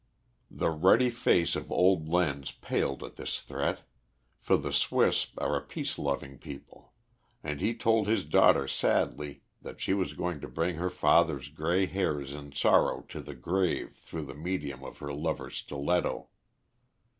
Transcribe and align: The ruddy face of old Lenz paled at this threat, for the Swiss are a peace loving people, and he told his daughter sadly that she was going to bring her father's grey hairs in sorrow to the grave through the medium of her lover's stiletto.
The 0.49 0.71
ruddy 0.71 1.11
face 1.11 1.55
of 1.55 1.71
old 1.71 2.09
Lenz 2.09 2.49
paled 2.49 3.03
at 3.03 3.17
this 3.17 3.39
threat, 3.39 3.83
for 4.39 4.57
the 4.57 4.73
Swiss 4.73 5.27
are 5.37 5.55
a 5.55 5.61
peace 5.61 5.99
loving 5.99 6.39
people, 6.39 6.93
and 7.43 7.61
he 7.61 7.75
told 7.75 8.07
his 8.07 8.25
daughter 8.25 8.67
sadly 8.67 9.43
that 9.61 9.79
she 9.79 9.93
was 9.93 10.13
going 10.15 10.41
to 10.41 10.47
bring 10.47 10.77
her 10.77 10.89
father's 10.89 11.49
grey 11.49 11.85
hairs 11.85 12.33
in 12.33 12.51
sorrow 12.51 13.01
to 13.09 13.21
the 13.21 13.35
grave 13.35 13.93
through 13.95 14.23
the 14.23 14.33
medium 14.33 14.83
of 14.83 14.97
her 14.97 15.13
lover's 15.13 15.57
stiletto. 15.57 16.29